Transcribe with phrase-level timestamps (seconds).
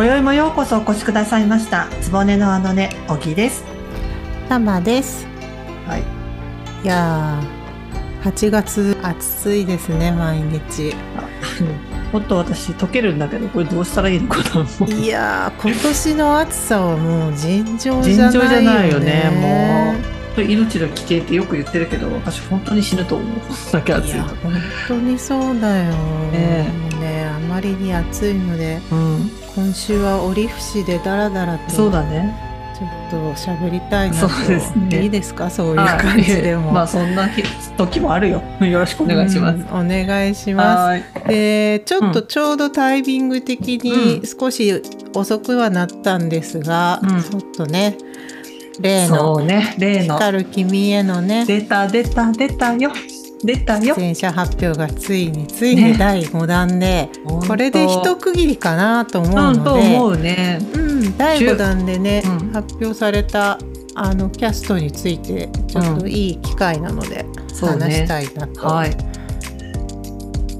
[0.00, 1.86] 今宵もようこそお越しくださいました。
[2.00, 3.62] つぼねのあのね、おぎです。
[4.48, 5.26] たまです。
[5.86, 6.02] はい。
[6.82, 10.94] いやー、8月暑いですね、毎日。
[12.14, 14.38] もっと私溶けるんだけど、これどうしたらいいのか
[14.86, 14.86] な。
[14.86, 18.40] いやー、今年の暑さはもう尋常じ尋ゃないよね。
[18.40, 19.94] 常じゃないよね。
[20.34, 23.28] もう命の危険ってよく言ってるけど、私本当に死ぬと思う。
[23.70, 24.54] だけ暑いいや、本
[24.88, 25.92] 当にそうだよ。
[26.32, 26.89] ねもう、
[27.50, 29.30] まりに暑いので、うん。
[29.54, 31.70] 今週は折り節でダラダラと。
[31.70, 32.50] そうだね。
[32.80, 34.28] ちょっと喋りたいなと。
[34.28, 36.66] そうですねいいですか、そういう感じでも。
[36.66, 37.42] はいまあそんな日
[37.76, 38.42] 時もあるよ。
[38.64, 39.58] よろしくお願いします。
[39.58, 40.78] うんお願いします。
[40.78, 41.04] はい。
[41.28, 44.82] でちょっとちょうどタイミング的に少し
[45.14, 47.96] 遅くはなったんですが、うんちょっとね
[48.80, 49.74] 例そのうね。
[49.78, 52.90] 例の光る君へのね出た出た出たよ。
[53.42, 53.94] 出たよ。
[53.96, 60.58] 全社発表がついについねに第5弾で、本当これで一区切りかなと思ううんとので、思うね。
[60.74, 63.58] うん、第5弾でね、うん発表された
[63.94, 67.24] あのキャストについてちょっといい機会なので
[67.60, 68.66] 話したいなと。
[68.66, 68.96] はい。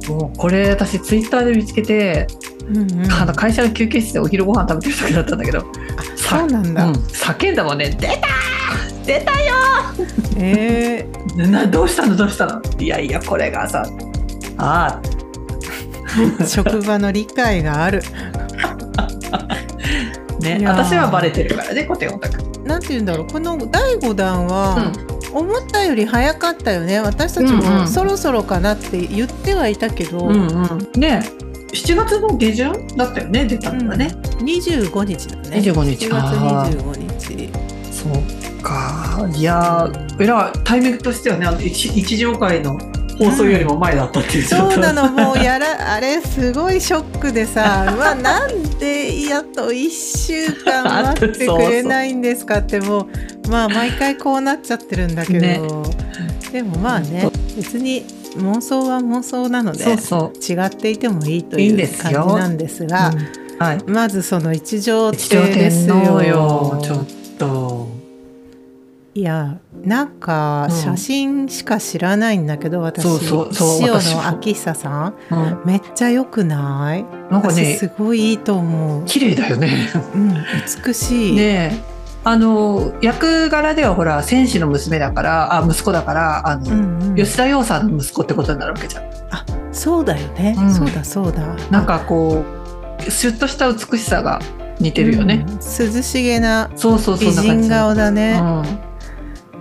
[0.08, 2.26] もうこれ私ツイッターで見つけて、
[2.68, 5.60] うんうんあの会社の休憩室でお昼ご飯食べてる時だったんだけど、
[6.16, 7.90] さそうなんだうん、叫んだもんね。
[7.90, 9.54] 出たー出たよ。
[10.36, 11.50] えー。
[11.50, 12.16] などうしたの？
[12.16, 12.60] どうしたの？
[12.78, 13.84] いやいやこれがさ、
[14.58, 15.00] あ
[16.46, 18.02] 職場の理解がある。
[19.32, 19.48] あ
[20.40, 22.42] ね私はバレてるからねコテオタク。
[22.64, 23.26] なんて言うんだろう。
[23.26, 24.92] この第5弾は、
[25.32, 27.00] う思ったより早かったよね。
[27.00, 27.80] 私たちうんうん。
[27.82, 31.00] もそろそろかなって言ってはいたけど、んうんうん。
[31.00, 31.22] ね
[31.72, 34.14] 7月の下旬だったよね出たのがね。
[34.40, 35.58] 25日だね。
[35.58, 36.06] 25日。
[36.06, 37.52] 7あ月25日。
[37.92, 38.39] そう
[38.70, 39.28] か。
[39.34, 42.78] いやーえらいタイミングとしてはねあの一一条会の
[43.18, 49.90] 放送よりも前だったっていう、そうなのもうやらあれすごいショックでさ うわなんでやっと1
[50.26, 53.08] 週間待ってくれないんですかっても
[53.44, 55.60] うまあ毎回こうなっちゃってるんだけど、ね。
[56.50, 58.06] でもまあね別に
[58.38, 63.40] 妄想は妄想なので違っていてもいいという感じなんですう、がうん。
[63.58, 63.78] はい。
[63.86, 67.06] まずその一条亭です天皇よよちょっ
[67.38, 67.99] と
[69.12, 74.22] いやなんかうん写真しか知らないんだけど、私そうそうそう塩私も。
[74.22, 75.62] 野明久さんうん。
[75.64, 77.04] めっちゃ良くない？
[77.28, 79.90] 私なんかねすごいいいと思う、綺麗だよね。
[80.14, 80.34] うん、
[80.86, 81.42] 美しい、ね
[81.74, 82.00] え。
[82.22, 89.10] あの役柄ではほら戦士の娘だからあ息子だからあの、うんうん、吉田羊さんの息子ってことになるわけじゃん。
[89.72, 90.70] そうだよね、うん。
[90.72, 91.42] そうだそうだ。
[91.70, 92.44] なんかこ
[93.06, 94.40] うシュッとした美しさが
[94.78, 98.89] 似てるよね、うん涼しげなそうそうそ美人顔だね、うん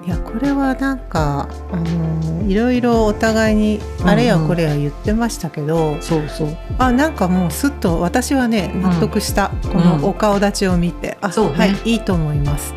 [0.06, 6.58] いやこれはなんかあのいろいろお互いにあれやこれや言ってましたけど、そうそう。
[6.80, 11.58] あなんかもうすっと私はね納得した、このお顔立ちを見て、あそうね。
[11.58, 12.74] はいいいと思います、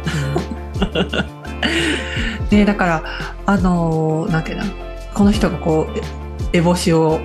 [2.50, 3.02] ねだから
[3.46, 4.64] あのーなんていうの
[5.14, 5.98] この人がこう
[6.52, 7.20] え烏帽子を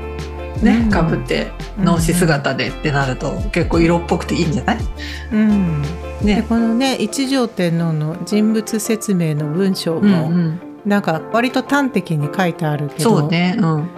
[0.62, 0.90] ねうん。
[0.90, 1.47] かぶって
[1.79, 4.78] 脳死姿でってなると、結構色っぽくていいんじゃない？
[5.34, 5.88] うん、で
[6.22, 6.45] ね。
[6.47, 10.61] このね一条天皇の人物説明の文章うんも、うん。
[10.85, 13.89] なんか割と端的に書いてあるけどそうねうん。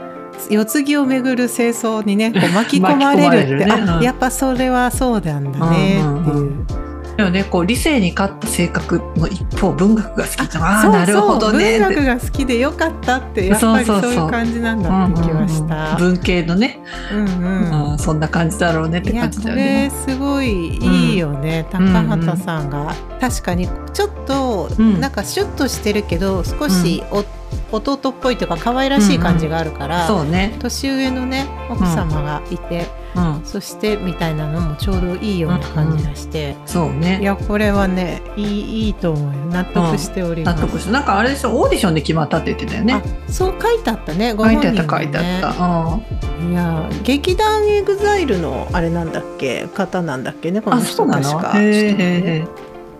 [0.49, 3.89] 世継ぎをめぐる清掃にねこう巻き込まれるってねうん。
[3.89, 6.37] あやっぱそれはそうなんだねっていう。
[6.37, 6.88] うん
[7.19, 15.97] でもねこう理性に勝った性格の一方文学が好きってああそうなるほどね文学が好きでよかったってやっぱりそそういう感じなんだって気はした。
[15.97, 16.79] 文系のね、
[17.11, 17.91] うんうん。
[17.91, 19.91] うんそんな感じだろうねって感じこだよね。
[20.07, 24.99] れすごいいいよね、高畑さんが、確かにちょっと、うん。
[24.99, 27.25] なんかシュッとしてるけど少しお、
[27.71, 30.55] 弟っぽいというか可愛らしい感じがあるから、そうね。
[30.59, 33.41] 年上のね奥様がいて、うん。
[33.43, 37.19] そしてみたいなのもちょうどいいような感じがして、そうね。
[37.21, 39.45] いやこれはねいいいいと思うよ。
[39.51, 40.61] 納得しております。
[40.61, 41.59] 納得したなんかあれでしょ？
[41.59, 42.93] オーディションで決まったって言ってたよね。
[42.93, 44.33] あそう書いてあったね。
[44.33, 46.51] ご書いてあった書いてあねった、うん。
[46.51, 49.67] いや劇団エグザイルのあれなんだっけ？
[49.67, 51.05] 方なんだっけねこの人。
[51.07, 51.53] 確か。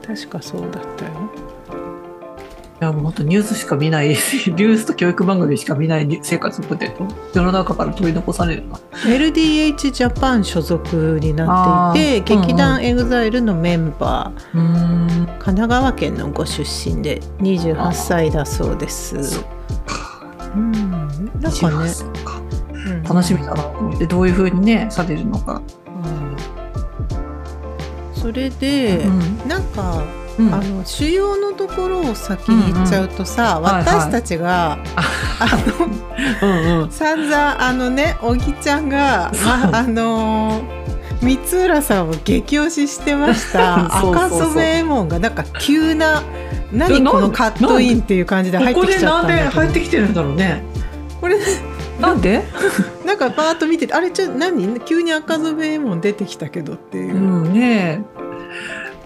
[0.06, 1.29] 確かそうだったよ
[2.82, 4.10] いやもう本当ニュースしか見ない。
[4.16, 6.20] ニュースと教育番組しか見ない。
[6.24, 8.80] 生活を送ってると世の中から取り残されるな。
[9.06, 12.42] LDH ジャパン所属になっていてあー。
[12.42, 15.08] 劇団エグザイルのメンバー、うん。
[15.40, 19.44] 神奈川県のご出身で28歳だそうです。
[20.56, 20.82] うん。
[21.42, 21.92] なんかね、
[23.04, 26.36] 楽しみだなと思ってどういう風にねされるのか、うん。
[28.14, 29.50] それで、うん。
[29.50, 30.02] なんか
[30.40, 30.54] うん。
[30.54, 34.80] あの主要のところを先に言っちゃうとさ、んはいはい私たちが、
[35.40, 35.48] あ
[36.42, 36.92] のうんうん。
[36.92, 40.62] 散々あのねおぎちゃんが、ま、あの
[41.22, 43.86] 三浦さんを激推ししてました。
[44.00, 46.24] 赤染衛門がなんか急な
[46.72, 49.50] 何このカットインっていう感じで入ってきちゃったんだけど。
[49.50, 50.64] ここでなんで入ってきてるんだろうね。
[51.20, 51.38] これ
[52.00, 52.44] なんで？
[53.06, 54.80] なんかパーッと見ててあれちょ何？
[54.82, 57.16] 急に赤染衛門出てきたけどっていう。
[57.16, 57.18] う、
[57.50, 58.29] んねえ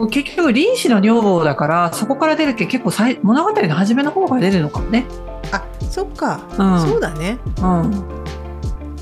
[0.07, 5.05] 結局林子の女房だからそこから出るけ結構最物語の初めの方から出るのかもね。
[5.51, 6.89] あそっか、うん。
[6.89, 7.37] そうだね。
[7.61, 8.03] うん。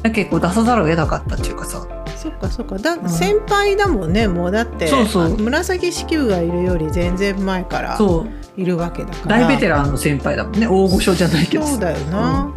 [0.01, 1.85] だけどこう出さざるを得なかったっていうかさ。
[2.15, 2.77] そっかそっか。
[2.77, 3.09] だ、ん。
[3.09, 4.51] 先輩だもんねもう。
[4.51, 5.23] だってそうそう。
[5.25, 8.61] あ紫式部がいるより全然前からそう。
[8.61, 9.39] いるわけだから。
[9.39, 10.67] 大ベテランの先輩だもんね。
[10.67, 12.51] 大御所じゃないけどそうだよな、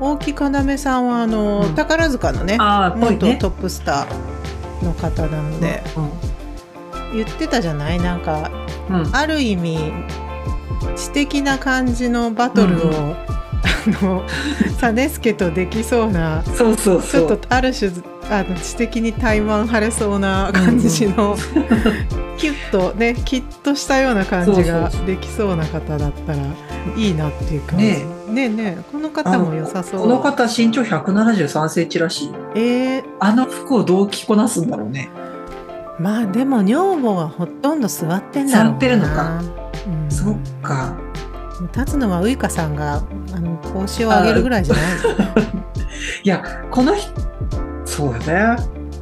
[0.00, 1.74] 大木要さんはあの、うん。
[1.74, 5.82] 宝塚のね元トップスターの方なので、
[7.16, 7.98] 言ってたじゃない？
[7.98, 8.50] なんか
[8.88, 9.00] うん。
[9.02, 9.78] うんある意味
[10.96, 13.16] 知的な感じのバトルを、うん
[13.88, 14.24] あの
[14.92, 17.32] 実助とできそうなそうそうちそう。
[17.32, 17.90] ょっとある種
[18.30, 21.36] あの知的に怠慢晴れそうな感じの、
[22.36, 26.38] キュッとねキッとしたような感じができそうな方だったら
[26.96, 27.84] いいなっていう感じ。
[27.84, 30.00] ねねえねえこの方も良さそう。
[30.00, 32.30] この方身長173センチらしい。
[32.56, 35.10] えー、あの服をどう着こなすんだろうね
[35.98, 38.72] まあでも女房はほとんど座ってんだろうな。
[38.72, 39.40] 座ってるのか、
[39.86, 40.96] うん、そっか。
[41.74, 43.02] 立つのはウイカさんが
[43.34, 44.84] あの帽子を上げるぐらいじゃない？
[46.22, 47.10] いやこの人
[47.86, 48.56] そうよね。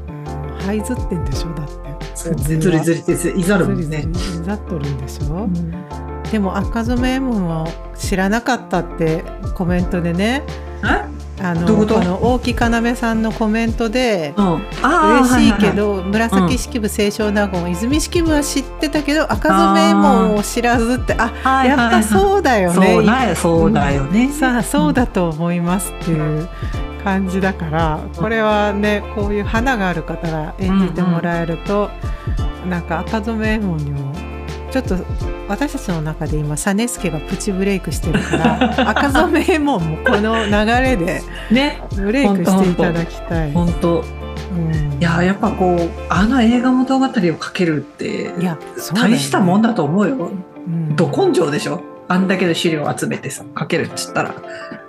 [0.08, 0.68] うん。
[0.68, 1.74] 這いずってんでしょだって。
[2.14, 3.82] ずりずりっていざるもんね。
[3.84, 5.70] ずりずりいざっとるんでしょ、うん。
[6.30, 9.24] でも赤染衛門は知らなかったって
[9.54, 10.42] コメントでね。
[10.84, 11.04] え？
[11.40, 26.48] あのどういうこの大木要さんのコメントでうん、嬉しいけははど紫式部清少納言泉式部は知ってたけど赤染衛門を知らずってあはいやっぱうそうだよそうねだよそうだよね、さあそうだと思いますっていう
[27.02, 31.90] 感じだからこれはねこういう花がある方が演じてもらえると、
[32.68, 34.14] なんか赤染衛門にも
[34.74, 34.96] ちょっと
[35.48, 40.50] 私たちの中で今実助がプチブレイクしてるから 赤染衛門もこの流
[40.82, 41.22] れで
[41.52, 41.80] ね。
[41.94, 43.52] ブレイクしていただきたい。
[43.52, 44.98] 本当うん。
[45.00, 48.58] いややっぱこうあの映画物語をかけるっていや
[48.94, 50.30] 大したもんだと思うよ。
[50.66, 50.96] うん。
[50.96, 51.80] ど根性でしょ？
[52.08, 54.34] あんだけの資料を集めてさかけるっつったら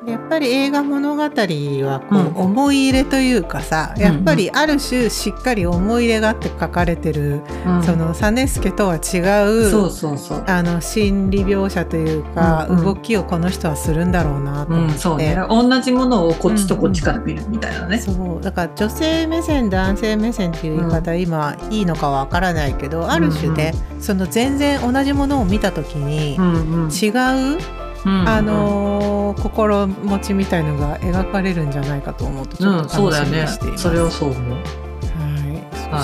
[0.08, 2.36] やっぱり映画物語はこう、うん。
[2.36, 7.84] 思い入れというかさやっぱりある種しっかり思い入れがあって書かれてる、うん。
[7.84, 12.86] その実助とは違うあの心理描写というか、うんうん。
[12.86, 15.38] 動きをこの人はするんだろうなとうん思って、そうね。
[15.50, 18.42] 同じものをこっちとこっちから見るみたいなね、そう。
[18.42, 26.90] だから女性目線男性目線っていう言い方、今いいのかわからないけどある種で、その全然同じものを見た時にうんうん。
[26.92, 33.42] 違う、うんあのー心持ちみたいのが描かれるんじゃないかと思うとちうんょっと楽しみそうだよね。
[33.42, 33.84] にしています。
[33.84, 34.54] それをそう思う。
[34.54, 34.58] は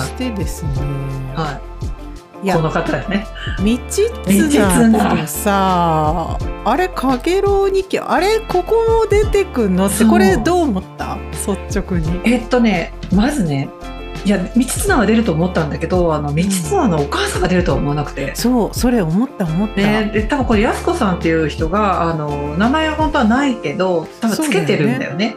[0.00, 0.70] そしてですね、、
[1.34, 1.60] は
[2.42, 2.44] い。
[2.44, 3.26] いやこの方ね。
[3.58, 10.08] 道綱とさあれかげろう日記あれここも出てくんのってそう。
[10.08, 11.16] これどう思った？
[11.46, 12.20] 率直に。
[12.24, 13.68] えっとねまずね
[14.24, 19.76] いや道綱は出ると思ったんだけどあの道綱のお母さんが出るとは思わなくて、そうそれ思った思った。
[19.76, 25.36] ね、で多分これ安子さんっていう人があの名前は本当はないけど多分つけてるんだよね。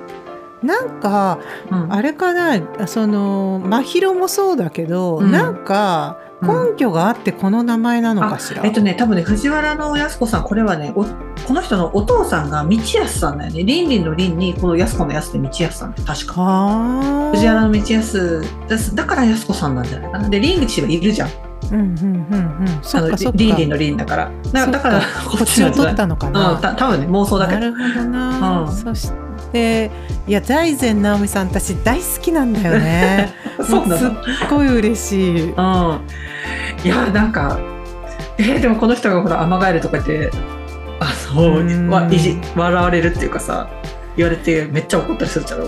[0.61, 1.39] なんか
[1.71, 1.93] うん。
[1.93, 5.31] あれかなその真宙もそうだけど、うん。
[5.31, 8.63] なんか根拠があってこの名前なのかしら？
[8.65, 16.41] えっとね多分ね藤原の安子さんこれはねおこの人のお父さんが道安さんだよね倫理の倫にこの安子の安で道安さんって確か。
[16.41, 17.31] はあ。
[17.31, 21.29] 藤原の道安ですだから安子さんなんじゃないかなで倫吉はいるじゃん
[21.71, 22.79] うんうんうんうん。
[22.83, 23.37] そっかそっか。
[23.37, 26.53] 倫理の倫だからだだからこっちを取ったのかな。
[26.53, 33.33] うん、た多分ね妄想だけどなるほどな、うんそしていや財前直美さん私大好きなんだよね。
[33.57, 34.15] そうすっの
[34.49, 35.51] ごい嬉しい。
[35.51, 35.99] うん。
[36.83, 37.57] いやなんか
[38.37, 40.29] えーでもこの人がほらアマガエルとか言って
[40.99, 41.89] あそううん。
[41.89, 43.67] わいじ笑われるっていうかさ
[44.17, 45.65] 言われてめっちゃ怒ったりするじゃろ。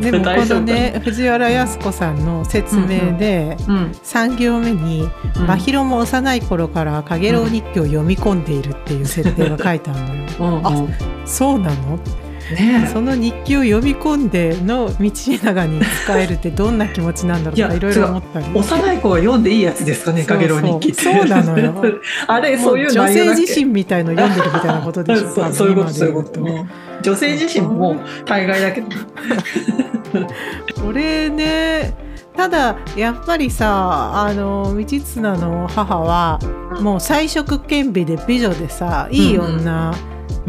[0.00, 3.92] でも このね藤原靖子さんの説明で、うん。
[4.04, 5.46] 3行目に「うん。
[5.46, 10.22] 真宙も幼い頃からかげろう日記を読み込んでいる」っていう設定が書いてあるのよ。
[10.38, 10.66] うんうん。
[10.66, 10.88] あ
[11.24, 11.98] そうなの？
[12.54, 12.88] ね。
[12.92, 15.10] その日記を読み込んでの道
[15.42, 18.46] 長に使えるってどんな気持ちなんだろうとかいろいろ思ったり。
[18.54, 21.02] 幼い子は読んでいいやつですかね、かげろう日記って。
[21.02, 21.74] そうなのよ。
[22.26, 26.40] あれ、そういう女性自身みたいの読んでるみたいなことでしょ そうそういうこと、そういうこと。
[27.02, 28.88] 女性自身も大概だけど。
[30.66, 31.94] とこれね
[32.36, 36.38] ただやっぱりさあの道綱の母は
[36.80, 39.92] もう才色兼備で美女でさいい女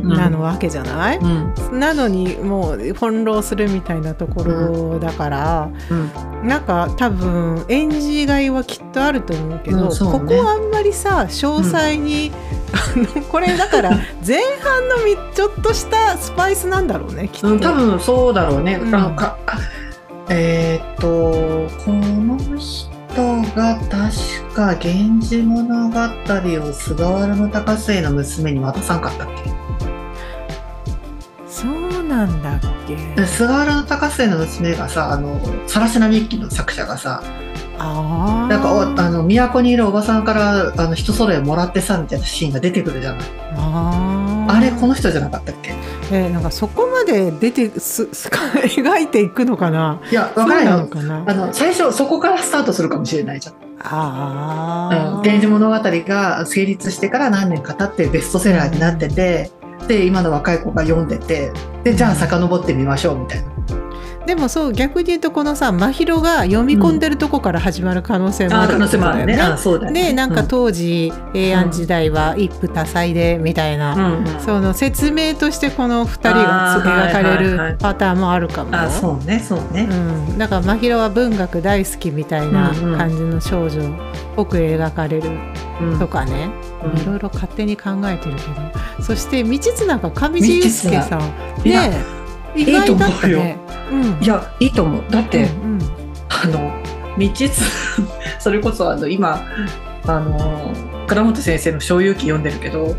[0.03, 1.79] なのわけじゃない、うん。
[1.79, 6.48] なのにもう翻弄するみたいなところだから、うん。
[6.48, 9.96] なんか多分演じがいはきっとあると思うけど、ね。
[10.00, 12.32] ここはあんまりさ詳細に、
[12.74, 13.89] あのこれだから
[14.25, 17.50] 前半のみちょっとしたスパイスなんだろうねきっと。
[17.50, 18.79] うん、多分そうだろうね。
[18.89, 19.58] かあ
[20.29, 22.89] えーっとこの人
[23.56, 26.00] が確か「源氏物語」
[26.70, 29.59] を菅原の高末の娘に渡さんかったっそう
[32.25, 32.95] なんだっけ？
[33.15, 37.21] け菅原の高末の娘がさあの「さらしな日記」の作者がさ
[37.81, 43.19] ああなんかおあの都にいるおばさんからあの人揃えもらってさみたいなシーンが出てくるじゃない
[43.55, 44.51] あー。
[44.51, 45.73] あれこの人じゃなかったっけ？
[46.11, 49.99] えーなんかそこまで出てすす 描いていくのかな？
[50.11, 50.79] いやわからないの。
[50.79, 51.23] よかな？
[51.27, 53.55] あの最初そこからスタートするかもしれないじゃん。
[53.81, 55.21] ああうん。
[55.21, 59.51] 源氏物語が成立してから何年か経ってベストセラーになってて、
[59.88, 61.51] で今の若い子が読んでて
[61.89, 63.50] でじゃあ遡ってみましょうみたいな、
[64.27, 69.36] でもそう逆に言うとこのさ真宙が読み込んでるとこから始まる可能性もあるあ可能性もあるね。
[69.91, 70.48] でなんかうん。
[70.48, 74.39] 当時、平安時代は一夫多妻でみたいな、うんうん。
[74.39, 79.93] その説明としてこの2人が描かれるパターンもあるかもそうねそうね、う
[80.34, 82.98] ん、だから真宙は文学大好きみたいなうんうん。
[83.00, 83.91] 感じの少女っ
[84.36, 85.27] ぽく描かれる。
[85.27, 85.59] うん
[86.00, 86.50] とかね、
[86.83, 87.01] うん。
[87.01, 89.03] いろいろ勝手に考えてるけど。
[89.03, 91.67] そして道綱が上地雄介さん。
[91.67, 91.98] いやね
[92.55, 93.57] 意外だったいいとね。
[93.91, 94.24] うん。
[94.24, 95.03] いやいいと思う。
[95.09, 95.79] だって、うんうん。
[96.29, 96.71] あの
[97.17, 97.62] 道つ
[98.39, 99.41] それこそあの今
[100.05, 100.74] あの
[101.07, 102.95] 倉本先生の「小遊記」読んでるけど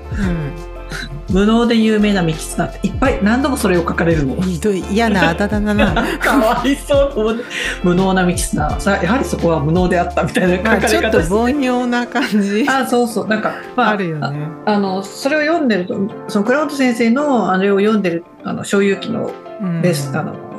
[1.30, 4.34] 無能で有名な道綱っていっぱい何度もそれを書かれるの。
[4.34, 5.94] うん、ひどい嫌なあだ名だな。
[6.18, 7.44] かわいそうと思って。
[7.82, 12.66] 無能な道綱さやはりそこは無能であったみたいな書かまあちょっと凡庸な感じ。
[12.68, 13.28] あそうそう。
[13.28, 14.48] なんか、まあ、あるよね。
[14.66, 15.96] あのそれを読んでると
[16.28, 19.30] その倉本先生のあれを読んでるあの小遊記の
[19.62, 19.82] うん。
[19.82, 20.49] ベース、あの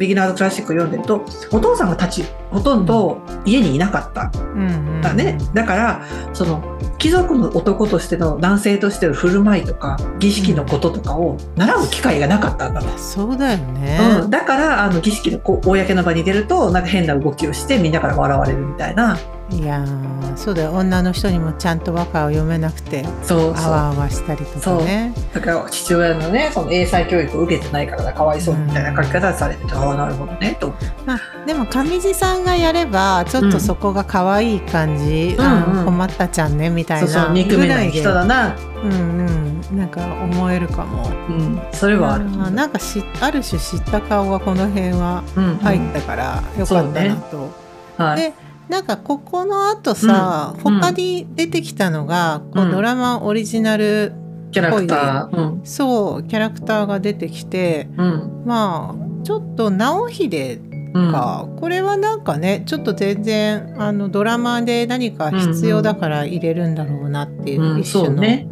[0.00, 4.32] ビギナーズクラシックを読んでるとお父さんが立ちほとんど家にいなかった。
[4.54, 5.00] うんうん。
[5.02, 6.02] だね、だから
[6.32, 6.62] その
[6.98, 13.98] 貴族の男としての男性としての振る舞いとか儀式のこととかを習う機会がなかったんだと、そうだよね。
[14.22, 19.18] うん、だからあの儀式の公の場に出るとなんか変な動きをしてみんなから笑われるみたいな
[19.50, 20.72] いやーそうだよ。
[20.72, 25.12] 女の人にもちゃんと和歌を読めなくてそうあわあわしたりとかね。
[25.34, 30.72] だから父親のねその英才教育を受けてないからだかわいそうみたいな書き方されてて、ああなるほどねと。
[31.04, 35.84] まあ、でも上地さんがやればちょっとそこが可愛い感じ、うんあうん。
[35.84, 39.76] 困ったちゃんねみたいそうそうな憎めないぐ人だな、うんうん。
[39.76, 41.08] なんか思えるかも。
[41.28, 45.56] うん、それはある、まあなんかしある種知った顔がこの辺はうんうん。
[45.56, 47.50] 入ったからよかったなと。
[47.96, 48.32] はい、で
[48.70, 50.80] なんかここの後さ、うん。
[50.80, 52.70] 他に出てきたのが、こううん。
[52.70, 54.12] ドラマオリジナル、
[54.52, 55.66] キャラクター、うん。
[55.66, 58.44] そうキャラクターが出てきてうん。
[58.46, 60.60] まあちょっと直秀
[60.92, 67.80] うん、か、これはなんかねちょっと全然あのドラマで何か必要だから入れるんだろうなっていう、うん。
[67.80, 68.48] 一種のね。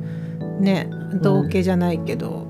[0.60, 0.88] ね
[1.20, 2.46] 道化じゃないけど、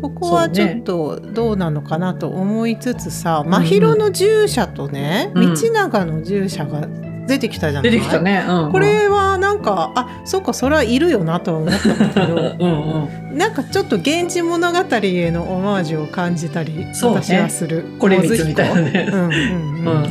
[0.00, 5.54] ここはちょっとどうなのかなと思いつつさ、真宙の従者とね、うん。
[5.54, 6.86] 道長の従者が
[7.26, 7.90] 出てきたじゃない？
[7.90, 12.34] 出てきたね、うんうん、これはなんかあそっかそれはいるよなとは思ったんだけど。
[12.60, 17.20] うんうんなんかちょっと「源氏物語」へのオマージュを感じたり、そうね。
[17.22, 17.84] 私はする。
[17.98, 19.08] これみたいなね。
[19.12, 20.02] うんうんううん。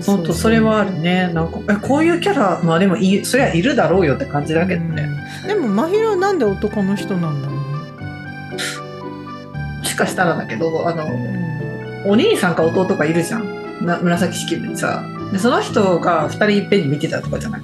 [0.00, 1.30] う本当それはあるね。
[1.32, 5.08] なんかえこういうキャラまあでもいそりゃいるだろうよって感じだけどね、
[5.42, 5.48] うん。
[5.48, 7.57] でも真宙なんで男の人なんだろもし
[9.98, 11.04] かしたらだけどあの
[12.06, 13.58] う、お兄さんか弟がいるじゃん。
[13.84, 15.04] な紫式部にさ。
[15.32, 17.62] でその人が2人いっぺんに見てたとかじゃない、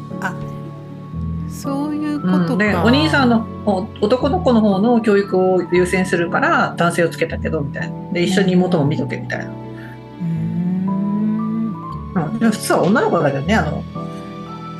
[1.48, 8.12] そういうことか、うん、でお兄さんの方男の子の方の教育を優先するから男性をつけたけどみたいな。
[8.12, 9.52] で一緒に妹も見とけみたいな、うー
[10.24, 10.34] ん。
[12.38, 13.82] うん、普通は女の子だけどねあの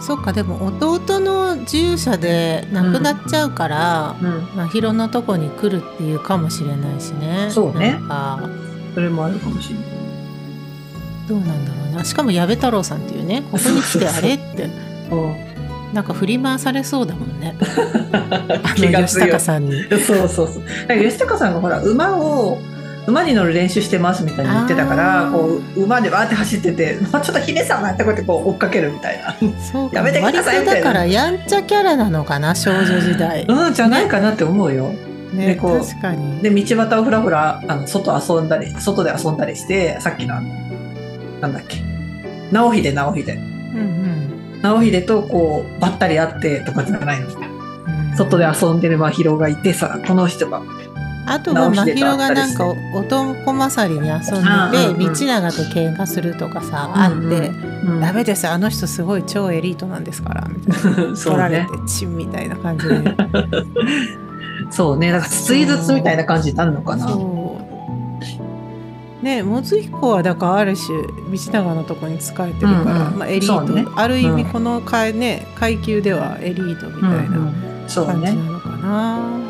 [0.04, 4.46] そっかでも弟の従者で亡くなっちゃうから、うん。
[4.68, 7.48] 真宙のとこに来るっていうかもしれないしね。
[7.50, 7.98] そうね。
[8.92, 9.84] それもあるかもしれない。
[11.26, 12.04] どうなんだろうな。
[12.04, 14.68] しかも矢部太郎さんっていうねここに来てあれって。
[15.94, 17.56] なんか振り回されそうだもんね。
[18.12, 19.84] あの吉高さんに。
[19.88, 20.62] そうそうそう。
[21.02, 22.58] 吉高さんがほら馬を
[23.06, 29.34] 馬に乗る練習してますみたいに言ってたからこう馬でわーって走ってて、 まあ、ちょっと姫様ってこうやってこう追っかけるみたいな。
[29.92, 33.44] やめてくださいみたいなだからやんちゃキャラなのかな少女時代。
[33.48, 34.92] うんじゃないかなって思うよ。
[35.32, 36.40] ねでこう確かに。
[36.40, 40.36] で道端をふらふらあの外遊んだり外で遊んだりしてさっきの
[41.40, 41.82] なんだっけ
[42.52, 47.26] 直秀直秀うんうん直秀とこうばったり会ってとかじゃないの。
[47.26, 47.54] うん
[48.16, 50.62] 外で遊んでる真宙がいてさこの人が
[51.26, 57.50] あとは真宙がなんか男勝りに遊んでて、道長と喧嘩するとかさ、あって
[58.00, 63.16] 「ダメですあの人すごい超エリートなんですから」みたいな取られてチンみたいな感じで。
[64.70, 67.08] そうねだからついずつみたいな感じになるのかな。
[69.22, 77.38] ねもつ彦はだからある種道長のとこに仕えてるから、まあ、エリート、ね、ある意味この階,、ね、階級ではエリートみたいな
[78.04, 79.43] 感じなのかな。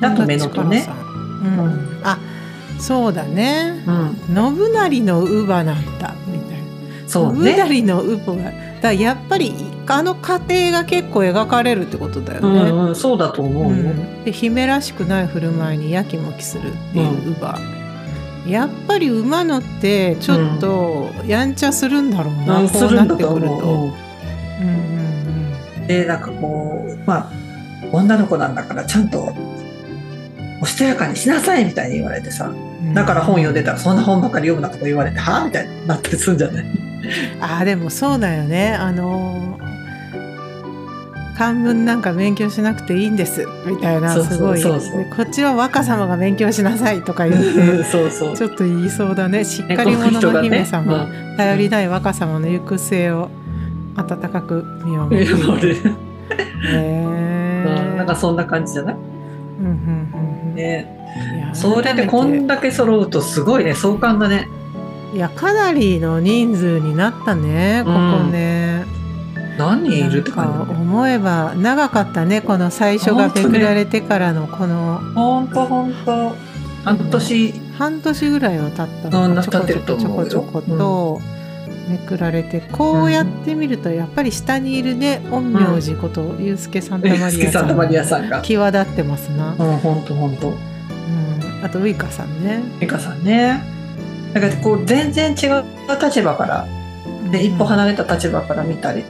[0.00, 0.86] あと目のとね。
[0.88, 2.18] うん、あ
[2.78, 6.64] そうだね、うん、信成の乳母なんだみたいな。
[7.06, 7.54] そうね。
[7.54, 9.54] 信成の乳母がだやっぱり
[9.86, 10.38] あの家
[10.70, 17.58] 庭が結構描かれるってことだよね、うんうん、そうだと思うよ、うん、で姫らしくない振る舞いにやきもきするっていう乳母、
[18.44, 23.32] うん、やっぱり馬乗ってちょっとやんちゃするんだろうな、うん、こうなってくると。
[23.32, 24.76] うんうん
[25.78, 27.30] うん、でなんかこうまあ
[27.92, 29.32] 女の子なんだからちゃんと
[30.60, 32.50] おしとやかにしなさいみたいに言われてさ、
[32.94, 36.64] だから本読んでたらそんな本ばっかり読むなとか言われてはあみたいになったりするんじゃない？
[37.40, 38.74] あでもそうだよね。
[38.74, 39.58] あの
[41.36, 43.46] 漢文なんか勉強しなくていいんです。
[43.66, 44.62] みたいなすごい。
[44.62, 44.70] こ
[45.22, 48.36] っちは若様が勉強しなさいとか言って そうそう。
[48.36, 49.44] ちょっと言いそうだね。
[49.44, 53.28] しっかり者の姫様、ねうん、頼りない若様の行く末を
[53.96, 55.76] 温かく見守る。
[56.72, 58.95] えー、 なんかそんな感じじゃない、
[60.56, 61.52] ね。
[61.52, 63.74] それでこんだけ揃うとすごいね。
[63.74, 64.48] 壮観だね。
[65.14, 68.84] いやかなりの人数になったねここね、
[69.34, 75.00] うん、何人いるって感じ思えば長かったねこの最初がめくられてからのこの。
[75.14, 76.36] 本当本当。
[76.84, 77.66] 半年。
[77.78, 81.35] 半年ぐらいは経ったのちょこちょこちょこちょこと
[81.88, 87.08] めくられてこうやってみるとやっぱり下にいるね陰陽師こと、ユースケ・サンタ
[87.74, 89.52] マリアさんが際立ってますな。
[89.52, 90.48] うん本当本当。
[90.48, 90.56] うん
[91.62, 92.62] あとウイカさんね。
[92.80, 93.62] ウイカさんね。
[94.34, 95.64] だからこう全然違う
[96.00, 96.66] 立場から
[97.30, 99.04] で一歩離れた立場から見たり、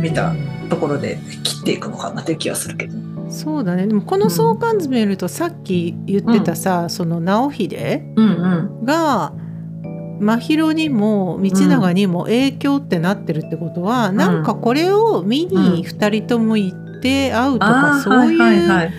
[0.00, 0.34] 見た
[0.70, 3.02] ところで切っていくのかなという気がするけど。
[3.32, 8.02] そうだねでもこの相関図見ると、さっき言ってたさ、うん、その直秀
[8.84, 9.32] が、
[10.20, 18.90] 真宙にも道長にも影響ってなってるってことは、うん、なんかこれを見に2人とも行って会うとか、うん、そういう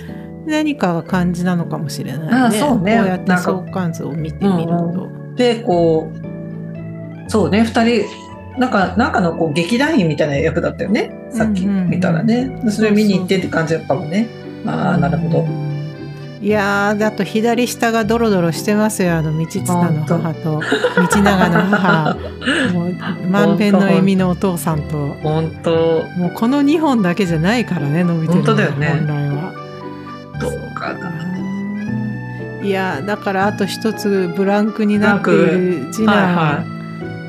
[0.45, 2.59] 何かが感じなのかもしれないね。
[2.59, 2.97] そうね。
[2.97, 5.09] こうやって相関図を見てみると。
[5.35, 11.11] でこうそうね2人なんかなんかのこう劇団員みたいな役だったよね。
[11.31, 14.27] さっき見たらね、それ見に行ってって感じだったもんね。
[14.65, 15.72] ああなるほど。
[16.43, 20.59] いやだと左下がドロドロしてますよあの道綱の母と。
[20.59, 22.17] 道長の母。
[22.73, 22.93] もう
[23.29, 25.13] 満遍の笑みのお父さんと。
[25.23, 26.03] 本当。
[26.17, 29.53] もうこの2本だけじゃないからね伸びてるの、ね、本来は。
[30.41, 31.23] どうかな。
[32.61, 36.72] いやだからあと一つブランクになっている次男、はいはい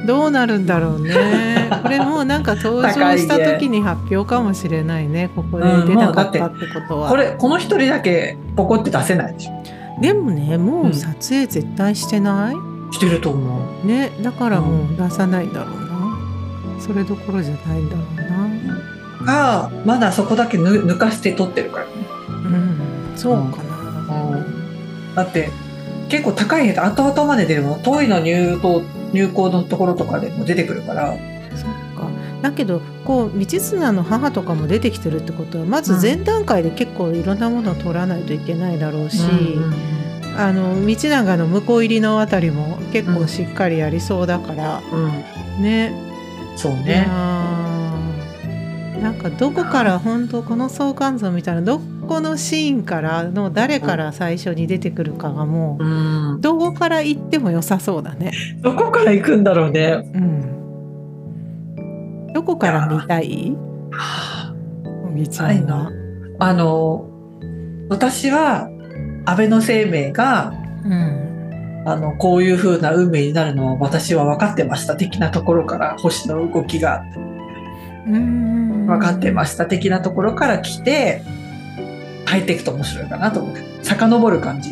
[0.07, 1.71] どうなるんだろうね。
[1.83, 5.31] これもなんか登場した時に発表かもしれないね。
[5.35, 7.09] ここで出なかったってことは。
[7.09, 10.01] これこの一人だけポコって出せないでしょ。
[10.01, 12.55] でもね、もう撮影絶対してない？
[12.55, 13.87] うん、してると思う。
[13.87, 15.95] ね、だからもう出さないんだろうな。
[16.81, 19.27] それどころじゃないんだろうな。
[19.27, 21.91] がまだそこだけ抜かして撮ってるからね。
[22.29, 22.79] うん、
[23.17, 24.17] そうかな。
[24.33, 25.51] うん、だって
[26.09, 28.81] 結構高い後々まで出るの遠いの入刀
[29.15, 31.17] 入校のところとかでも出てくるから。
[31.57, 32.09] そっか。
[32.43, 45.93] だけどこう道綱の母とかも出てきてるってことはまず前段階で結構いろんなものを取らないといけないだろうし、うん、あの道長の向こう入りのあたりも結構しっかりやりそうだから、うん、ね。
[46.57, 47.07] そうね。
[49.01, 58.33] なんかどこから本当この相関図みたいなどこのシーンからの誰から最初に出てくるかがもう、うん、どこから行っても良さそうだね。
[58.61, 60.11] どこから行くんだろうね。
[60.15, 60.45] うん。
[62.33, 63.57] どこから見たい？
[65.13, 65.91] みちゃんは。
[66.41, 67.09] あの
[67.89, 68.69] 私は
[69.25, 70.53] 安倍の生命が、
[70.85, 77.05] うん、あのこういう風な運命になるのを私は分かってました的なところから星の動きが
[78.07, 81.23] 分かってました的なところから来て
[82.35, 84.71] 入っていくと面白いかなと思って遡る感じ。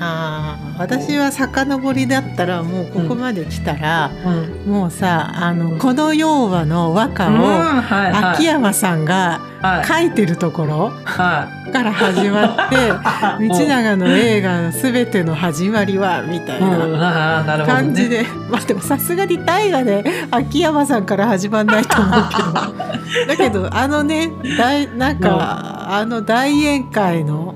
[0.00, 4.62] あ私は遡りだったらもうここまで来たら、うん。
[4.64, 9.53] うん、もうさあのこの洋和の和歌を秋山さんがはい
[9.86, 12.76] 書いてるところはから始まって
[13.48, 17.64] 道長の映画の全ての始まりはみたいな。
[17.66, 22.84] 感じで、まあでもさすがに大河で秋山さんから始まんないと思うけど。
[23.28, 27.54] だけどあのね大なんか、あの大宴会の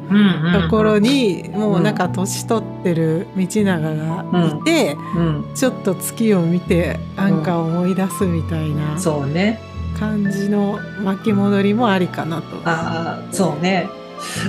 [0.63, 8.99] ところに、もうなんか年取ってる道長がいて、うん、ちょっと月を見てなんか思い出すみたいな。
[8.99, 9.61] そうね。
[9.99, 12.45] 感じの巻き戻りもありかなと。
[12.65, 13.89] ああ、そうね。
[13.93, 13.99] うん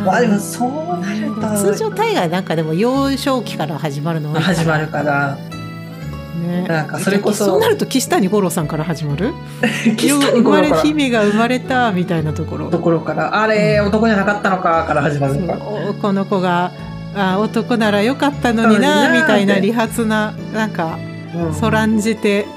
[0.04, 1.72] まあでもそうなると。
[1.72, 5.38] 通常大河なんかでも幼少期から始まるの始まるから、
[6.42, 6.66] ね。
[6.68, 7.46] なんかそれこそ。
[7.46, 9.32] そうなると岸谷五郎さんから始まる？
[9.96, 10.82] 岸谷生まれ五郎から。
[10.82, 12.70] 姫が生まれたみたいなところ。
[12.72, 15.60] ところから、あれ男じゃなかったのかから始まるのか。
[16.02, 16.72] この子が
[17.16, 20.98] あ男ならよかったのになみたいな理髪ななんか
[21.36, 21.54] うん。
[21.54, 22.48] そらんじて、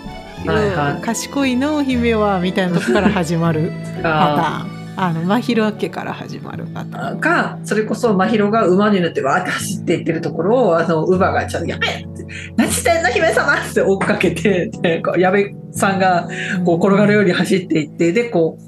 [0.46, 1.02] はい。
[1.02, 4.82] 賢いの姫はみたいなとこから始まる パタあーン。
[4.94, 7.16] あの真宙家から始まるパターン。
[7.16, 12.26] ーか、それこそ真宙が馬に乗ってわーって走っていってるところを、あの、乳母がちゃんと、やべえって
[12.56, 14.70] 何してんの姫様って追っかけて、
[15.18, 16.28] 矢部さんが
[16.64, 18.58] こう転がるように走っていって、で、こ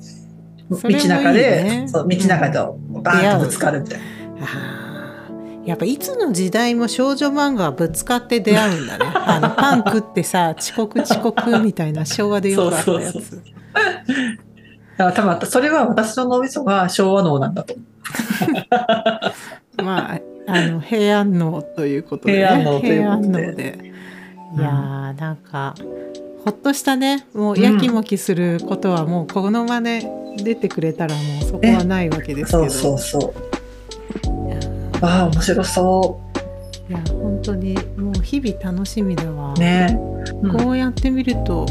[0.70, 4.04] う、道中で、そう道中とバーンとぶつかるみたいな。
[4.46, 4.83] あー
[5.66, 9.06] やっぱいつの時代も少女漫画はぶつかって出会うんだね。
[9.14, 13.42] あのパン食ってさ遅刻遅刻みたいな昭和でよくあったやつ。
[14.96, 17.74] 多分それは私の脳みそが昭和脳なんだと。
[19.82, 23.38] まああの平安脳ということで、ね、平安脳という平ことで。
[23.38, 23.94] 安脳で。
[24.56, 25.74] いやーなんか
[26.44, 27.26] ほっとしたね。
[27.32, 33.53] もうやきもきすることはもうこのまね出てくれたらもうそこはないわけですけど、そうそうそう。
[35.00, 36.20] いやああ、面白そ
[36.88, 39.60] いや本当にもう日々楽しみだわ、う。
[39.60, 39.98] ね。
[40.42, 40.56] うん。
[40.58, 41.66] こうやってみると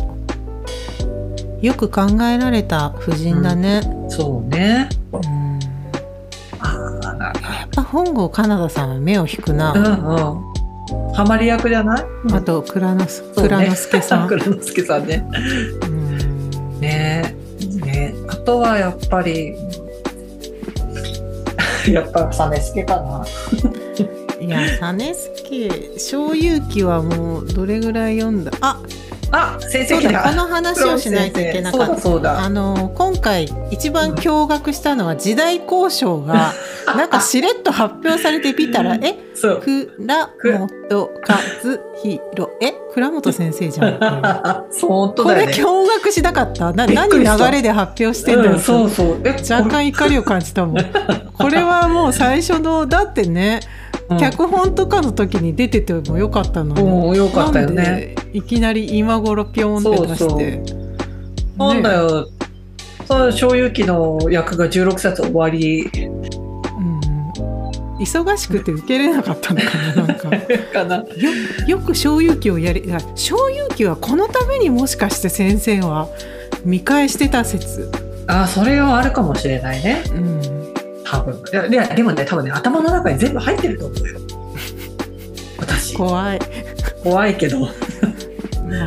[1.61, 4.89] よく考えられた夫人だね、そうね。
[5.13, 5.59] うん。
[6.59, 7.31] ああ、なや
[7.65, 11.13] っぱ本郷カナダさんは目を引くな、うんうん。
[11.13, 12.03] ハマり役じゃない？
[12.33, 13.33] あと蔵之そうね。
[13.43, 15.25] 蔵之介さん、 倉之介さんね。
[15.83, 16.79] うん。
[16.81, 17.35] ね。
[17.85, 18.13] ね。
[18.27, 19.55] あとはやっぱり、
[21.91, 23.25] やっぱサネスケかな。
[24.39, 28.51] いやサネスケ小遊記はもうどれぐらい読んだ？
[28.61, 28.81] あ
[29.33, 31.99] あ、先生そうだこの話をしないといけなかった。
[31.99, 32.39] そうだ。
[32.39, 36.53] あの今回一番驚愕したのは時代交渉が
[36.95, 39.61] なんかしれっと発表されてみたらえそう。
[39.61, 39.87] 倉
[40.59, 40.69] 本
[41.27, 41.37] 和
[42.03, 42.49] 弘。
[42.61, 43.99] え倉本先生じゃん。
[44.81, 45.53] 本当これだよね。
[45.53, 46.71] 驚愕しなかった？
[46.73, 49.17] な何流れで発表してんだよ、うん、そうそう。
[49.23, 50.85] え若干怒りを感じたもん。
[51.33, 53.82] これはもう最初のだってね、うん
[54.19, 58.15] 脚本とかの時に出ててもよかったのに、うん、よかったよね。
[58.33, 60.61] いきなり今頃ピョンって出して。
[61.57, 61.95] なんだね。
[61.95, 62.27] よ。
[63.07, 65.83] そう、小遊記の役が16冊終わり。
[65.83, 65.87] う
[66.79, 66.99] ん、
[67.97, 70.29] 忙しくて受けれなかったのかななんか。
[70.73, 70.95] かな。
[70.97, 71.05] よ
[71.67, 72.83] よく小遊記をやり
[73.15, 76.07] 小遊記はこのためにもしかして先生は
[76.65, 77.89] 見返してた説、
[78.27, 80.03] あ、それはあるかもしれないね。
[80.11, 80.52] うん、
[81.03, 81.35] 多分。
[81.35, 84.19] いや、いやでもね、多分ね、頭の中に全部入ってると思うよ。
[85.59, 85.95] 私。
[85.95, 86.39] 怖い。
[87.03, 87.67] 怖いけど。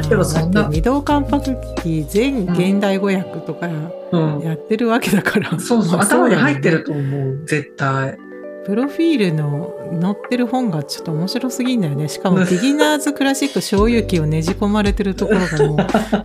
[0.09, 3.69] でもそんなだって二道関白記全現代語訳とか
[4.13, 4.41] うん。
[4.41, 8.19] やってるわけだから、そうそう、まあ頭に入ってそうると思う、絶対。
[8.67, 15.77] プロフィールの載ってる本がちょっと面白すぎんだよねしかもビギナーズクラシック小遊記をねじ込まれてるところがも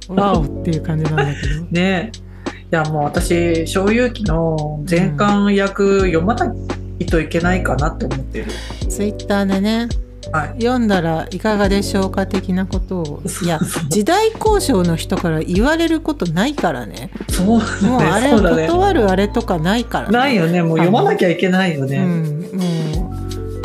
[0.10, 2.31] う ワオっていう感じなんだけどねい
[2.72, 6.54] や、もう私、小遊記の全巻役読まな
[7.00, 8.46] いといけないかなって思ってる。
[8.90, 9.90] ツイッターでね
[10.32, 10.62] はい。
[10.62, 17.62] 読んだらいかがでしょうか的なことをいや時代交渉の人から言われることないからねそうもう
[18.02, 18.32] あれ。
[18.32, 20.62] 断るあれとかないからねないよね。
[20.62, 21.98] もう読まなきゃいけないよね。
[21.98, 23.01] うん、もう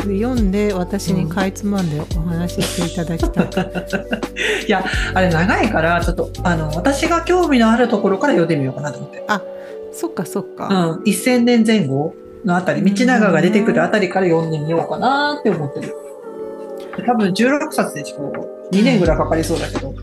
[0.07, 3.47] で読んで私にかいつまんでお話ししていただきたい、
[4.67, 9.25] いや、あれ長いから、ちょっと、あの、私が興味のあるところから読んでみようかなと思って。
[9.93, 11.03] そっかそっか、うん。
[11.05, 12.15] 1000年前後
[12.45, 15.95] のあたり、道長が出てくるあたりから読んでみようかなって思ってる。
[17.07, 18.33] 多分16冊でしょ。
[18.73, 19.95] 2年ぐらいかかりそうだけど。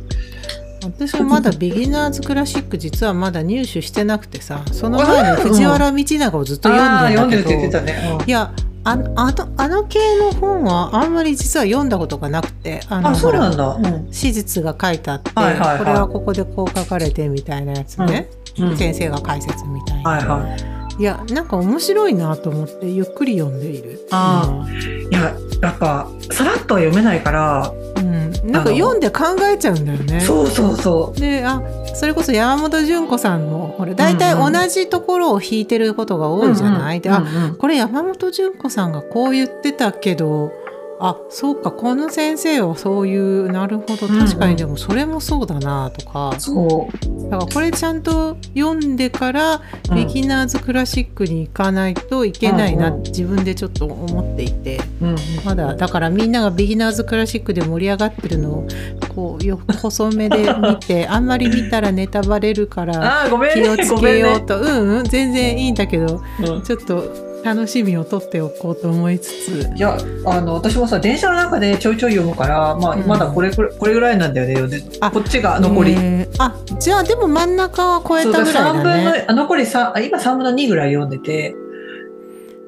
[0.83, 8.17] 私はまだビギナーズクラシック実はまだ入手してなくてさその前に藤原道長をずっと読んでんだけど、んでるって言ってたね。
[8.27, 8.51] いや
[8.85, 13.67] ああのあの系の本はあんまり実は読んだことがなくてあのそうなんだ。
[13.75, 14.11] うん。
[14.11, 15.77] 史実が書いてあって、はいはいはい。
[15.79, 18.77] これはここでこう書かれてみたいなやつね、うん。
[18.77, 20.73] 先生が解説みたいな、はいはい。
[20.99, 24.07] いやなんか面白いなと思ってゆっくり読んでいる。
[24.11, 24.65] あ
[25.09, 28.12] いや、やっぱ、さらっとは読めないから、うん、
[28.43, 30.19] なんか読んで考えちゃうんだよね。
[30.19, 31.61] そうそうそであ
[31.95, 37.55] それこそ山本純子さんのこれ大体同じところを弾いてることが多いじゃない、であうんうん。
[37.55, 40.51] これ山本純子さんがこう言ってたけど
[40.99, 44.25] あそうかこの先生はそういうなるほどうんうん。
[44.25, 47.29] 確かにでもそれもそうだなとか、そう。
[47.29, 49.95] だからこれちゃんと読んでからうん。
[49.95, 54.79] ビギナーズクラシックに行かないといけないなうん自分でちょっと思っていて。
[55.01, 58.67] うんまだだからみんながビギナーズクラシックで盛り上がってるのを
[59.13, 63.63] こうよ細めで見て あんまり見たらネタバレるからあーごめんね。
[63.63, 66.61] 気をつけようと、うんうん全然いいんだけどうん。
[66.61, 69.69] ちょっと楽しみを取っておこうと思いつつ。
[69.75, 73.05] いやあの私もさ電車の中でちょいちょい読むから、まあ、うん。
[73.05, 76.35] まだこれくらいこれぐらいなんだよね読んであこっちが残り、えー。
[76.39, 79.25] あじゃあでも真ん中は超えたぐらい3分だね。
[79.25, 81.55] のあ残り3あ今3分の2ぐらい読んでて。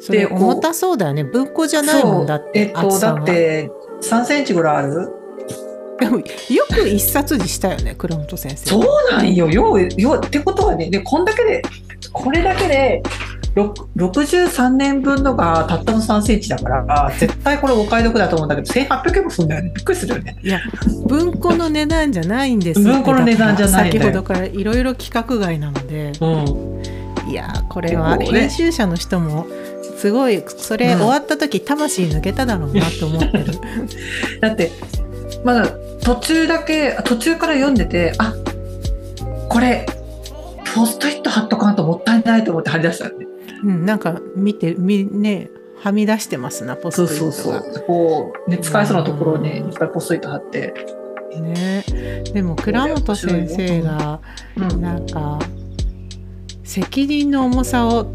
[0.10, 1.24] でこう重たそうだよね。
[1.24, 5.10] 文庫じゃないもんだってえっとだって3センチぐらいある？
[6.00, 6.24] でもよ
[6.70, 8.70] く一冊にしたよね倉本先生。
[8.70, 9.50] そうなんよ。
[9.50, 11.62] ようようってことはねでこんだけで
[12.12, 13.02] これだけで
[13.56, 19.72] 63年分のがたったの3センチだから絶対これお買い得だと思うんだけど1800円もするんだよね。
[19.74, 20.38] びっくりするよね。
[20.42, 20.60] いや
[21.08, 26.12] 文庫の値段じゃないんです文庫の値段じゃない先ほどからいろいろ規格外なので。
[26.20, 26.76] うん。
[27.28, 29.48] いやーこれは編集者の人も
[29.98, 31.00] すごいそれうん。
[31.00, 33.46] 終わった時魂抜けただろうなって思ってる。
[34.42, 34.72] だって
[35.46, 35.68] まだ
[36.04, 38.34] 途中だけ途中から読んでてあ
[39.50, 39.86] これ
[40.76, 43.26] ポストイット貼っとかんともったいないと思って貼り出したよね
[43.66, 47.62] うん、なんか見てみねはみ出してますなポスそうトイットが。
[47.64, 50.74] そうそうこう、ね、使えそうなところにいっぱいポストイット貼って、
[51.36, 51.84] ね、
[52.34, 54.22] でも倉本先生が
[54.56, 55.40] うん、なんか
[56.64, 58.06] 責任の重さを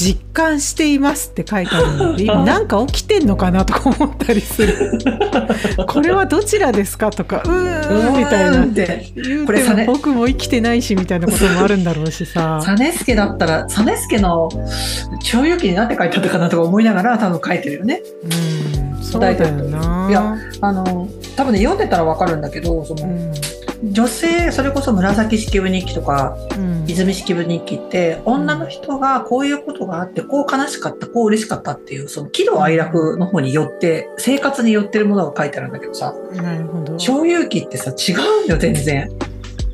[0.00, 4.98] 実感していますって書いてあるので今 なんか起きてんのかなとか思ったりする。
[5.86, 8.50] これはどちらですかとかうーんみたいな。
[8.62, 9.46] うんって言う
[9.86, 12.60] 僕も生きてないしみたいなこともあるんだろうしさ。
[12.78, 14.48] 実助だったら実助の
[15.22, 18.02] 超勇気になって書いてあったかなとか思いながら多分書いてるよね。
[18.24, 18.26] う
[18.98, 20.06] んそうだよな。
[20.08, 23.32] いやあの多分ね読んでたら分かるんだけどその、うん
[23.82, 26.84] 女性それこそ紫式部日記とかうん。
[26.86, 36.14] 泉式部日記って女の人がこういうことがあってこう悲しかったこう嬉しかったっていうその喜怒哀楽の方によって生活によってるものが書いてあるんだけどさ。
[36.32, 36.96] なるほど。
[36.96, 39.08] 超勇気ってさ違うんよ全然。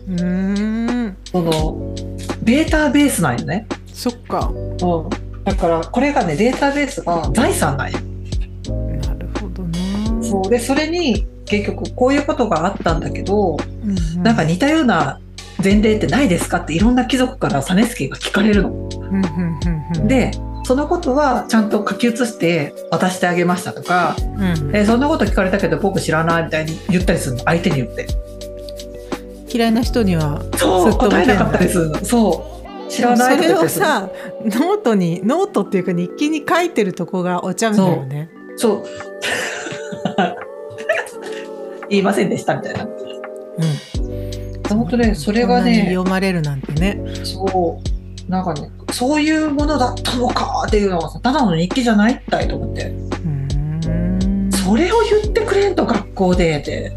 [0.09, 1.17] うーん。
[1.33, 1.95] その
[2.43, 4.51] データベースなんよね、そっか。
[4.55, 5.09] うん、
[5.45, 7.99] だからこれがねデータベースが財産なんよ。
[9.03, 9.79] なるほどな
[10.23, 10.51] そう。
[10.51, 15.21] でそれに結局こういうことがあったんだけどうんなんか似たような
[15.63, 18.89] 前例ってないですかっていろんな貴族から実助が聞かれるの。
[20.07, 20.33] で
[20.65, 24.45] そのことはちゃんと書き写して渡してあげましたとか、うん。
[24.75, 28.07] えーそんなこと聞かれたけど僕知らないみたいに言ったりするの相手によって。
[29.49, 32.05] 嫌いな人にはそう答えなかったりするの。
[32.05, 32.53] そ
[32.89, 34.11] う知らないそれをさ
[34.45, 38.29] ノートにノートっていうか日記に書いてるとこがお茶目だよね。
[38.57, 38.85] そう。
[41.89, 42.89] 言いませんでしたみたいな
[43.59, 47.01] うん、本当ねそれがね読まれるなんてね。
[47.25, 48.31] そう。
[48.31, 52.87] なんかねそういうものだったのかっていうのがさただの日記じゃないったいと思って。
[52.87, 54.53] うーん。
[54.53, 56.93] それを言ってくれんと学校でって。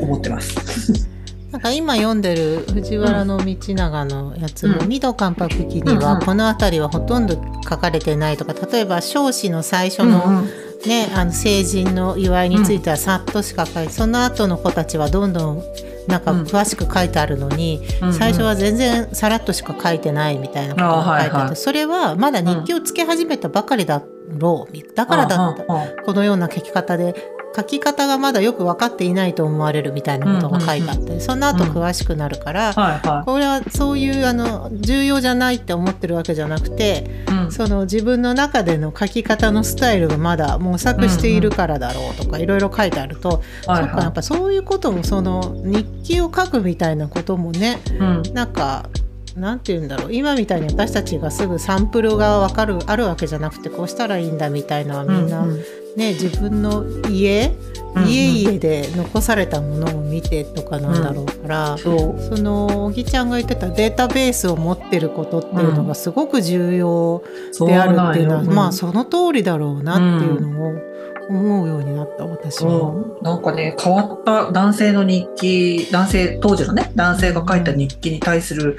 [0.00, 1.08] 思ってます。
[1.50, 4.88] なんか今読んでる藤原道長のやつも、うん。
[4.88, 10.44] 二度関白記にはこの辺りはほとんど書かれてないとか例えば少子の最初の,、
[10.84, 15.62] ね、あの成人の祝いについてはさっとしか書いて、その後の子たちはどんどん
[16.06, 21.56] なんか詳しく書いてあるのに、うん最初は全然さらっとしか書いてないみたいなことが書いてあって、あはいはい。
[21.56, 25.64] それはまだ日記をつけ始めたばかりだろうだからだった。
[26.02, 27.14] このような書き方で
[27.56, 37.32] 書き方がまだよく分かっていないと思われるみたいなことが書いてあって、その後詳しくなるから、はいはこれはそういうあの重要じゃないって思ってるわけじゃなくてい。
[37.32, 37.52] うん。
[37.52, 43.84] その自分の中での書き方のスタイルがまだ模索しているからだろうとかいろいろ書いてあると、はい。
[43.84, 48.22] そっかやっぱそういうこともその日記を書くみたいなこともねうん。
[48.34, 48.90] なんか
[49.36, 50.12] なんて言うんだろう。
[50.12, 55.58] 今みたいに私たちがすぐサンプルが分かるあるわけじゃなくてこうしたらいいんだみたいなのはみんな、うんうん。
[55.96, 57.52] ね自分の家
[57.94, 58.08] うんうん。
[58.08, 62.36] 家々で残されたものを見てとかなんだろうから、そう。
[62.36, 67.22] その小木ちゃんが言ってたデータベースを持ってることっていうのがすごく重要
[67.52, 68.52] そうであるっていうのは、なんよ。
[68.52, 70.95] まあその通りだろうなっていうのを
[71.28, 72.90] 思うようになった私は。
[72.90, 73.20] う。
[73.20, 78.76] んなんかね変わった男性の日記男性当時のね男性が書いた日記に対する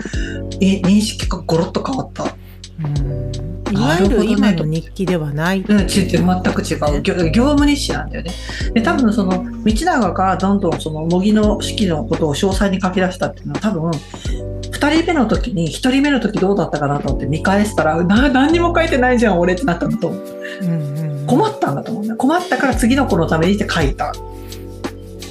[0.59, 2.23] い認識がゴロッと変わった。
[2.23, 3.47] うん。
[3.71, 5.61] いわゆる今の日記ではない。
[5.61, 7.01] うん、全く違う。
[7.01, 8.31] 業業務日誌なんだよね。
[8.73, 20.17] で多分その道長がどんどんその模擬の式のことを詳細に書き出したっていうのは多分2人目の時に1人目の時どうだったかなと思って見返したらな何にも書いてないじゃん俺ってなったのとうん
[20.61, 20.65] う。
[20.65, 20.86] んうん
[21.27, 24.13] 困ったんだと思うんだ困ったから次の子のためにって書いた。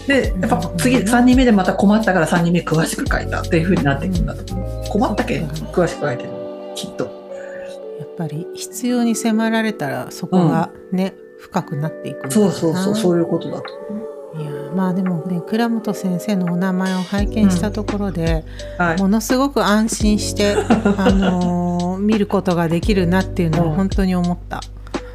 [0.07, 6.31] でやっぱ次3人目でまた困ったから3人目詳しく書いたっていう風になっていくんだと思う困ったけん詳しく書いてる
[6.77, 7.05] きっと。
[7.99, 13.69] やっぱり必要に迫られたらそこがね、深くなっていくそうそうそうそういうことだと。
[14.41, 18.45] いやまあでもね倉本先生のお名前を拝見したところで、
[18.79, 20.55] はいものすごく安心して、
[20.99, 24.61] あのー見ることができるなっていうのうんを本当に思った。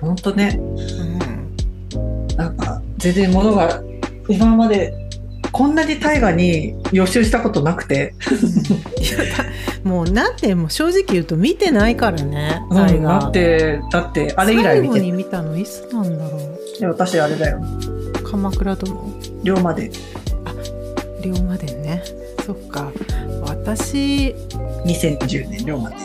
[0.02, 0.60] 本当ね。
[0.60, 2.36] うん。
[2.36, 3.82] なんか全然ものが
[4.28, 4.94] 今まで
[5.52, 8.16] こんなに大河に予習したことなくて、
[9.00, 9.46] いやだ
[9.84, 14.72] もうなんてもう正直言うと見てないからね大だ河、ってだってあれ以来見て。
[14.72, 16.40] 最後に見たのいつなんだろ
[16.80, 17.60] で私あれだよ。
[17.60, 19.14] う鎌倉殿。
[19.44, 19.92] 龍馬で。
[21.22, 22.04] 龍馬伝ね。
[22.46, 22.92] そっか。
[23.44, 24.34] 私
[24.86, 25.98] 2010年龍馬で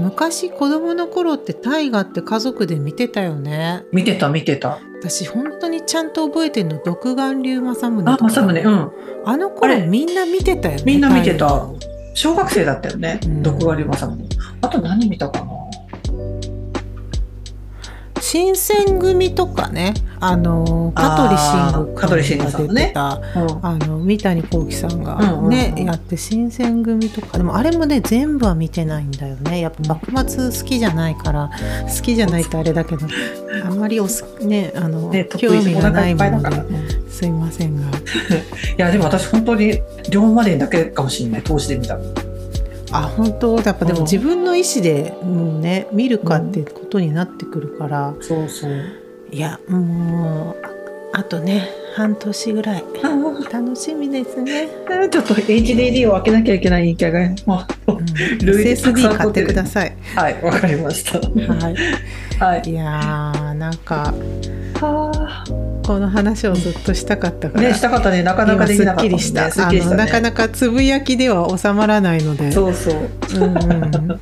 [0.00, 3.84] 昔子供の頃って大河って家族で見てたよね。
[3.92, 4.78] 見てた見てた。
[5.00, 8.90] 私本当にちゃんと覚えてるの独眼竜政宗あ政宗うん。
[9.24, 11.68] あの頃みんな見てたよねみんな見てた。
[12.14, 13.42] 小学生だったよね、うん。
[13.42, 14.26] 独眼龍馬さんも
[14.62, 15.49] あと何見たかな
[18.30, 21.28] 新選組とかねあの香
[22.06, 23.66] 取慎吾さんが出てたうん。
[23.66, 25.84] あの三谷幸喜さんがうんうんね、うん。
[25.84, 27.38] やって新選組とか。
[27.38, 29.58] でもあれもね全部は見てないんだよね。
[29.58, 31.50] やっぱ幕末好きじゃないから
[31.92, 33.04] 好きじゃないってあれだけど
[33.66, 36.74] あんまりおすねあの、ね得興味がないいもっぱいだから、ので。
[36.76, 37.10] うん。
[37.10, 37.82] すいませんが。
[37.90, 37.90] い
[38.76, 41.42] やでも私本当に龍馬伝だけかもしれない。
[41.42, 42.04] 投資で見たの
[42.92, 43.60] あ本当？
[43.60, 43.98] やっぱでうん。
[43.98, 48.72] も自分の意思でもうね見るかってことになってくるから、そうそう。
[49.30, 50.66] いやもう
[51.12, 52.84] あとね半年ぐらい。
[53.52, 54.68] 楽しみですね、
[55.10, 57.34] ちょっと HDD を開けなきゃいけない言い訳が。
[57.46, 59.96] もううん、SSD 買ってください。
[60.14, 61.18] はいわかりました。
[61.18, 61.76] はい。
[62.38, 62.70] はい。
[62.70, 64.14] いやーなんかは
[64.80, 68.22] この話をずっとしたかったあから、ねしたかったね。
[68.22, 69.48] なかなかできなかったすっきりした。
[69.48, 69.80] ね。
[69.82, 72.50] あのなかなかつぶやきでは収まらないので。
[72.52, 73.10] そうそう。
[73.34, 74.20] うんうん。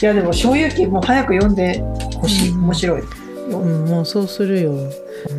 [0.00, 1.80] いやでも小遊記もう早く読んで
[2.16, 2.64] ほしい、うん。
[2.64, 3.00] 面白い。
[3.00, 3.06] よ、
[3.60, 4.90] うん、もうそうするよ、うん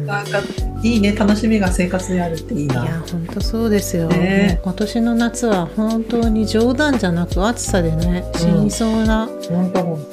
[0.06, 0.26] なん。
[0.26, 0.39] か
[0.82, 4.62] いいね楽しみが生活にあるっていいいなや本当そうですよ、ね。
[4.63, 9.28] 今年の夏は本当に冗談じゃなく暑さでね死にそうな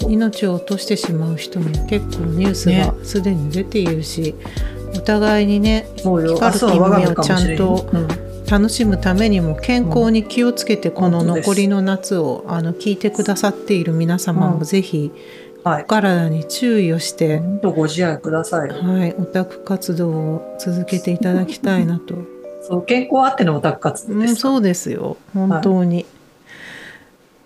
[0.08, 2.92] 命を落としてしまう人も結構ニュースね。
[2.98, 4.34] がすでに出ているし、
[4.94, 7.56] お互いにね光る明日は我が身かもしれん。
[7.56, 8.08] 君をちゃんうん。
[8.46, 14.58] 楽しむためにも健康に気をつけてこの残りの夏をあの聞いてくださっている皆様うん。
[14.58, 15.10] もぜひ
[15.66, 15.82] はい。
[15.82, 18.68] お体に注意をして、本当ご自愛ください。
[18.70, 22.14] はい、オタク活動を続けていただきたいなと、
[22.62, 25.16] そう健康あってのオタク活動うん、ですそうですよ。
[25.34, 26.06] 本当に、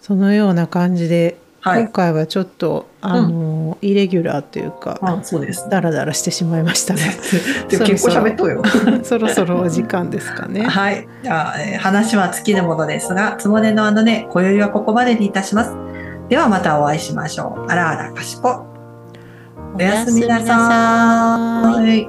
[0.02, 1.82] そのような感じで、はい。
[1.84, 5.68] 今回はちょっとあの、イレギュラーというか、あそうです。
[5.70, 7.00] ダラダラしてしまいましたね。
[7.68, 8.62] でも結構喋っとうよ。
[9.02, 10.62] そろそろお時間ですかね。
[10.62, 11.08] はい。
[11.22, 15.89] じゃあ、えー話は尽きるものですが、つもねのあのね、今宵はここまでにいたします。
[16.30, 17.66] ではまたお会いしましょう。
[17.68, 18.64] あらあらかしこ。
[19.74, 22.08] おやすみなさい。